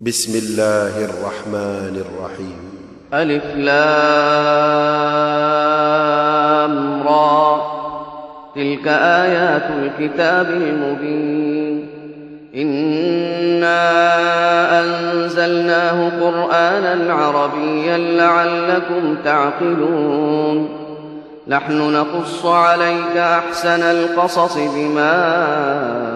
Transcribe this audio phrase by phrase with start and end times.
[0.00, 2.70] بسم الله الرحمن الرحيم.
[3.14, 3.76] ألف لام
[7.08, 7.60] را.
[8.54, 11.88] تلك آيات الكتاب المبين.
[12.56, 13.80] إنا
[14.80, 20.68] أنزلناه قرآنا عربيا لعلكم تعقلون.
[21.48, 26.15] نحن نقص عليك أحسن القصص بما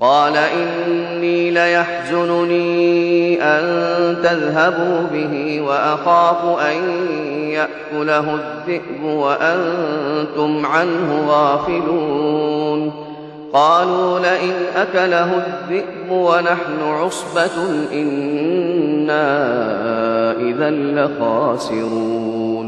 [0.00, 3.62] قال إني ليحزنني أن
[4.22, 6.76] تذهبوا به وأخاف أن
[7.50, 12.92] يأكله الذئب وأنتم عنه غافلون.
[13.52, 17.56] قالوا لئن أكله الذئب ونحن عصبة
[17.92, 19.22] إنا
[20.40, 22.67] إذا لخاسرون.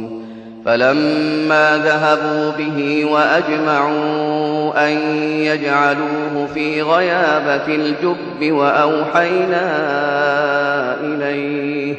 [0.65, 4.93] فلما ذهبوا به وأجمعوا أن
[5.25, 9.66] يجعلوه في غيابة الجب وأوحينا
[11.00, 11.94] إليه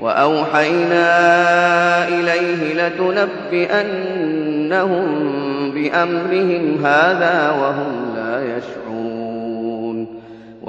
[0.00, 1.08] وأوحينا
[2.08, 2.88] إليه
[3.52, 4.50] لتنبئنهم
[5.70, 8.89] بأمرهم هذا وهم لا يشعرون.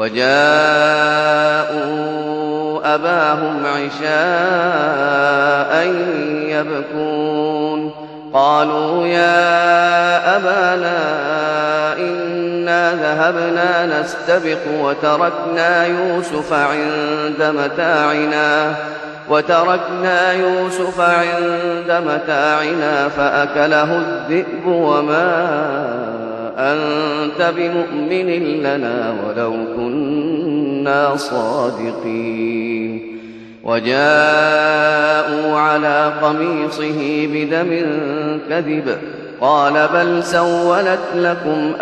[0.01, 0.31] وجاءوا
[2.95, 4.91] أباهم عشاء
[6.47, 7.91] يبكون.
[8.33, 10.99] قالوا يا أبانا
[11.97, 18.75] إنا ذهبنا نستبق وتركنا يوسف عند متاعنا
[19.29, 28.29] وتركنا يوسف عند متاعنا فأكله الذئب وما أنت بمؤمن
[28.63, 32.91] لنا ولو كنا صادقين.
[33.63, 37.69] وجاءوا على قميصه بدم
[38.49, 38.97] كذب
[39.41, 41.73] قال بل سولت لكم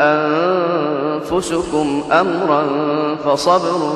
[1.19, 2.65] أنفسكم أمرا
[3.15, 3.93] فصبر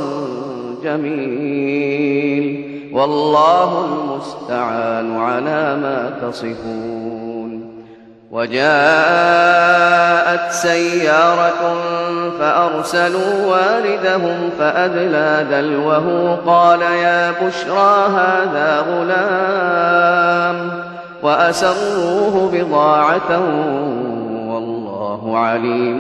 [0.83, 2.45] جميل.
[2.93, 7.12] والله المستعان على ما تصفون.
[8.33, 8.63] وجاءت
[10.51, 11.77] سيارة
[12.39, 20.69] فأرسلوا واردهم فأدلى دلوه قال يا بشرى هذا غلام
[21.24, 23.39] وأسروه بضاعة
[24.47, 26.00] والله عليم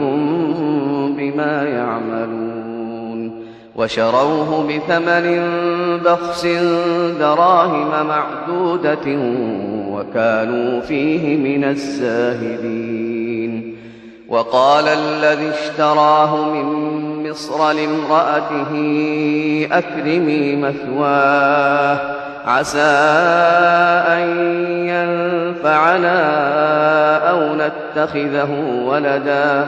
[1.17, 3.43] بما يعملون
[3.75, 5.49] وشروه بثمن
[6.05, 6.45] بخس
[7.19, 9.05] دراهم معدودة
[9.93, 13.13] وكانوا فيه من الزاهدين
[14.27, 16.93] وقال الذي اشتراه من
[17.29, 18.71] مصر لامرأته
[19.71, 21.97] أكرمي مثواه
[22.45, 22.79] عسى
[24.07, 24.27] أن
[24.87, 26.19] ينفعنا
[27.29, 28.51] أو نتخذه
[28.85, 29.67] ولدا.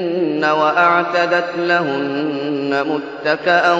[0.43, 3.73] وأعتدت لهن متكأ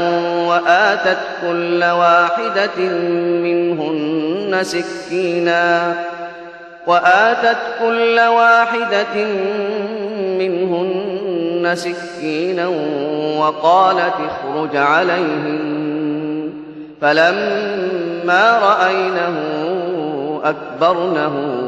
[0.48, 2.89] وآتت كل واحدة
[3.44, 5.96] منهن سكينا
[6.88, 9.25] وآتت كل واحدة
[10.39, 12.68] منهن سكينا
[13.38, 16.51] وقالت اخرج عليهن
[17.01, 19.38] فلما رأينه
[20.44, 21.68] أكبرنه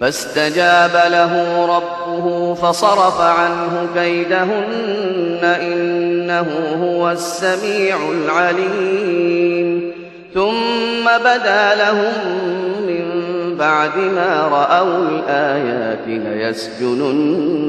[0.00, 6.48] فاستجاب له ربه فصرف عنه كيدهن إنه
[6.82, 9.92] هو السميع العليم.
[10.34, 12.12] ثم بدا لهم
[12.86, 13.04] من
[13.58, 17.60] بعد ما رأوا الآيات ليسجننه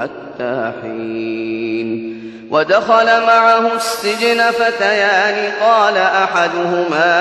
[0.00, 2.18] حتى حين.
[2.50, 7.12] ودخل معه السجن فتيان قال أحدهما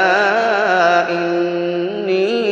[1.10, 2.47] إني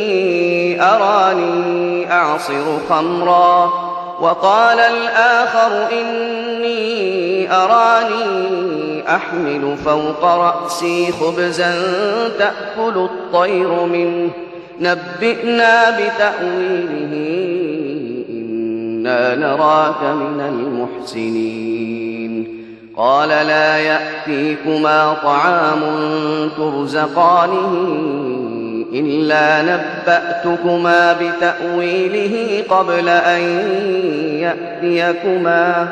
[0.80, 3.72] أراني أعصر خمرا
[4.20, 8.76] وقال الآخر إني أراني
[9.08, 11.74] أحمل فوق رأسي خبزا
[12.38, 14.30] تأكل الطير منه.
[14.80, 17.12] نبئنا بتأويله
[18.30, 20.40] إنا نراك من
[21.04, 22.66] المحسنين.
[22.96, 25.80] قال لا يأتيكما طعام
[26.56, 27.72] ترزقانه.
[29.00, 33.40] إلا نبأتكما بتأويله قبل أن
[34.40, 35.88] يأتيكما.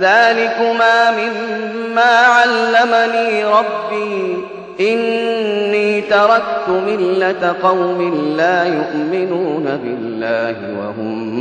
[0.00, 4.36] ذلكما مما علمني ربي.
[4.80, 11.34] إني تركت ملة قوم لا يؤمنون بالله وهم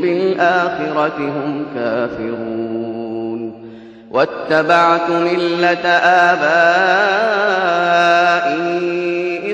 [0.00, 3.66] بالآخرة هم كافرون.
[4.10, 6.56] واتبعت ملة آبائي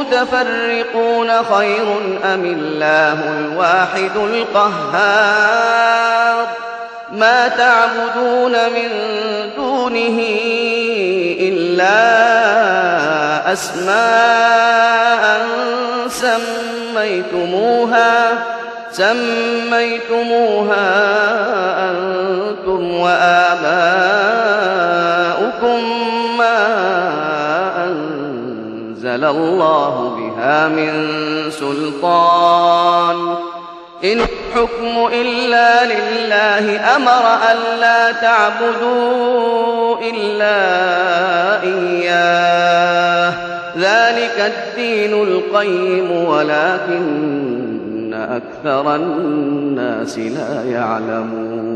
[0.00, 1.86] متفرقون خير
[2.24, 5.66] أم الله الواحد القهار؟
[7.12, 8.88] ما تعبدون من
[9.56, 10.18] دونه
[11.40, 11.96] إلا
[13.52, 15.46] أسماء
[16.96, 18.14] سميتموها
[18.92, 20.30] سميتموها
[21.90, 24.15] أنتم وآباؤكم.
[29.16, 30.92] أنزل الله بها من
[31.50, 33.16] سلطان.
[34.04, 40.56] إن الحكم إلا لله أمر ألا تعبدوا إلا
[41.62, 43.32] إياه.
[43.78, 51.75] ذلك الدين القيم ولكن أكثر الناس لا يعلمون.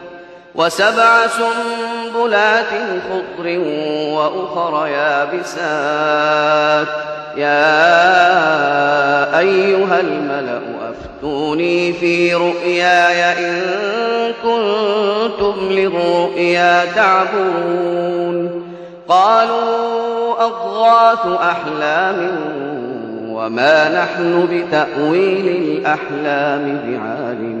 [0.55, 2.69] وسبع سنبلات
[3.09, 3.59] خضر
[4.15, 6.87] وأخر يابسات.
[7.37, 7.79] يا
[9.39, 13.61] أيها الملأ أفتوني في رؤياي إن
[14.43, 18.63] كنتم للرؤيا تعبرون
[19.07, 22.31] قالوا أضغاث أحلام
[23.29, 27.60] وما نحن بتأويل الأحلام بعالمين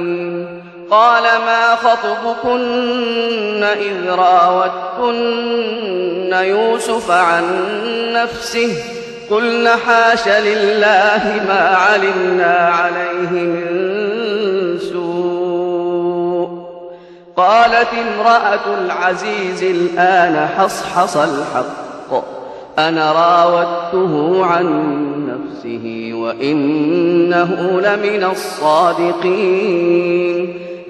[0.91, 5.13] قال ما خطبكن إذ راوتن
[6.33, 7.43] يوسف عن
[8.13, 8.83] نفسه
[9.29, 16.49] قلن حاش لله ما علمنا عليه من سوء.
[17.37, 22.23] قالت امرأة العزيز الآن حصحص الحق.
[22.79, 24.65] أنا راودته عن
[25.27, 29.91] نفسه وإنه لمن الصادقين.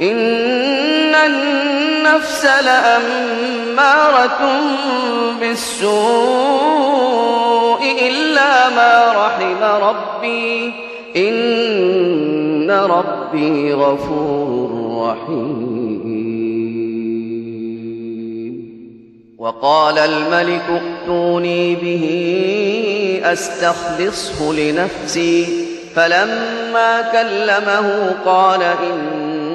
[0.00, 4.40] إن النفس لأمارة
[5.40, 5.92] بالسوء
[8.08, 10.72] إلا ما رحم ربي
[11.16, 14.70] إن ربي غفور
[15.08, 15.82] رحيم
[19.38, 22.04] وقال الملك ائتوني به
[23.24, 25.46] أستخلصه لنفسي
[25.94, 28.62] فلما كلمه قال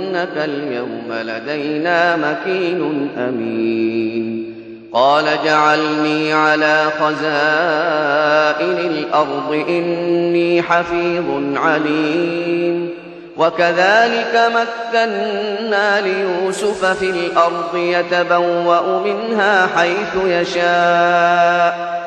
[0.07, 4.53] إنك اليوم لدينا مكين أمين.
[4.93, 12.89] قال جعلني على خزائن الأرض إني حفيظ عليم.
[13.37, 22.06] وكذلك مكنا ليوسف في الأرض يتبوأ منها حيث يشاء.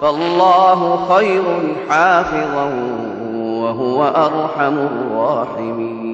[0.00, 1.42] فالله خير
[1.90, 2.72] حافظا
[3.34, 6.08] وهو أرحم الراحمين.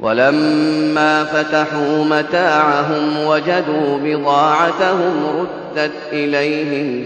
[0.00, 7.04] ولما فتحوا متاعهم وجدوا بضاعتهم ردت إليهم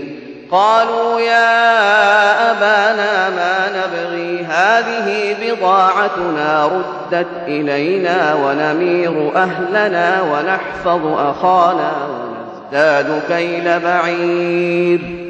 [0.51, 13.81] قالوا يا أبانا ما نبغي هذه بضاعتنا ردت إلينا ونمير أهلنا ونحفظ أخانا ونزداد كيل
[13.81, 15.30] بعير.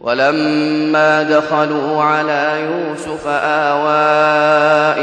[0.00, 3.90] ولما دخلوا على يوسف آوى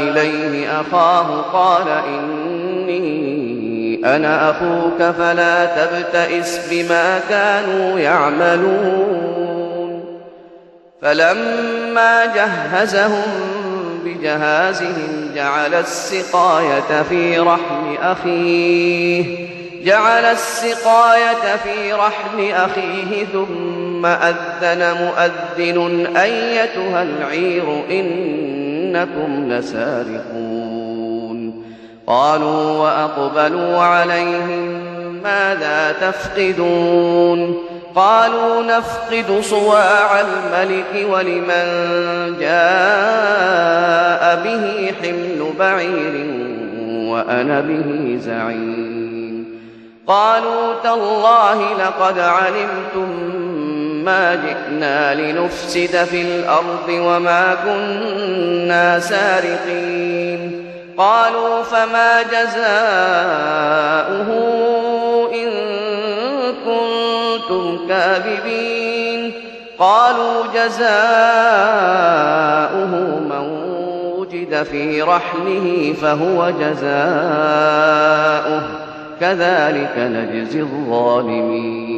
[0.02, 3.08] إليه أخاه قال إني
[4.04, 9.28] أنا أخوك فلا تبتئس بما كانوا يعملون.
[11.02, 13.22] فلما جهزهم
[14.04, 19.48] بجهازهم جعل السقاية في رحم أخيه
[19.84, 31.64] جعل السقاية في رحم أخيه ثم أذن مؤذن أيتها العير إنكم لسارقون.
[32.06, 34.80] قالوا وأقبلوا عليهم
[35.24, 37.58] ماذا تفقدون؟
[37.94, 41.66] قالوا نفقد صواع الملك ولمن
[42.40, 46.26] جاء به حمل بعير
[47.10, 49.58] وأنا به زعيم.
[50.06, 53.08] قالوا تالله لقد علمتم
[54.08, 60.64] ما جئنا لنفسد في الأرض وما كنا سارقين.
[60.98, 62.58] قالوا فما جزاؤه
[65.34, 65.50] إن
[66.64, 69.32] كنتم كاذبين.
[69.78, 70.86] قالوا جزاؤه
[73.20, 73.46] من
[74.18, 78.62] وجد في رحله فهو جزاؤه.
[79.20, 81.97] كذلك نجزي الظالمين.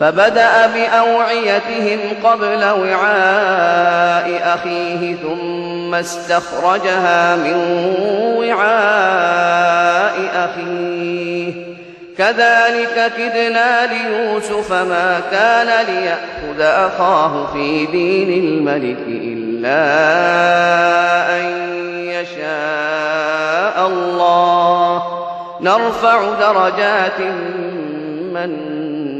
[0.00, 7.54] فبدأ بأوعيتهم قبل وعاء أخيه ثم استخرجها من
[8.38, 11.52] وعاء أخيه.
[12.18, 19.84] كذلك كدنا ليوسف ما كان ليأخذ أخاه في دين الملك إلا
[21.36, 21.46] أن
[22.04, 25.02] يشاء الله.
[25.60, 27.20] نرفع درجات
[28.34, 28.83] من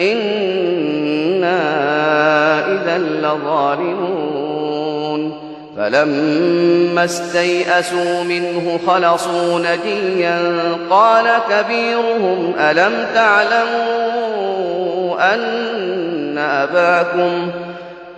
[0.00, 1.58] إنا
[2.72, 4.46] إذا لظالمون
[5.76, 10.38] فلما استيئسوا منه خلصوا نجيا
[10.90, 14.14] قال كبيرهم ألم تعلموا
[15.34, 17.50] أن أباكم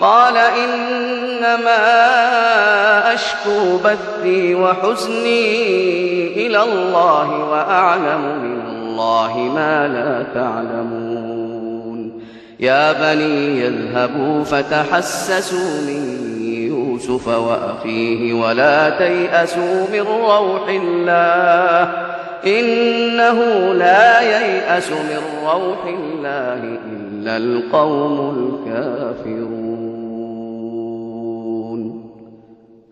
[0.00, 1.84] قال إنما
[3.14, 5.66] أشكو بثي وحزني
[6.46, 12.20] إلى الله وأعلم من الله ما لا تعلمون.
[12.60, 16.30] يا بني يذهبوا فتحسسوا من
[16.68, 21.92] يوسف وأخيه ولا تيأسوا من روح الله.
[22.46, 23.38] إنه
[23.74, 28.16] لا ييأس من روح الله إلا القوم
[28.66, 29.63] الكافرون.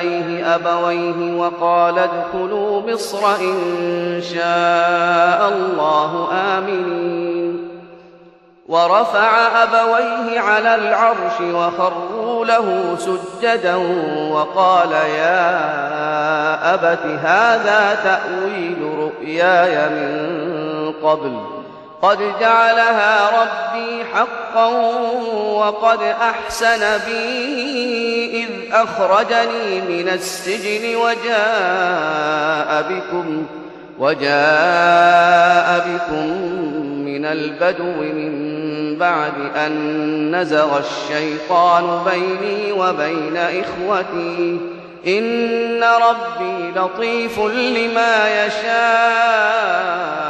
[0.00, 7.70] إليه أبويه وقال ادخلوا مصر إن شاء الله آمنين.
[8.68, 13.76] ورفع أبويه على العرش وخروا له سجدا
[14.30, 15.54] وقال يا
[16.74, 21.59] أبت هذا تأويل رؤياي من قبل.
[22.02, 24.66] قد جعلها ربي حقا
[25.54, 33.46] وقد أحسن بي إذ أخرجني من السجن وجاء بكم
[33.98, 36.26] وجاء بكم
[37.04, 38.50] من البدو من
[38.98, 44.60] بعد أن نزغ الشيطان بيني وبين إخوتي
[45.06, 50.29] إن ربي لطيف لما يشاء